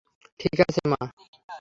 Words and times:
ঠিক 0.39 0.57
আছে, 0.59 0.81
মা। 0.87 1.01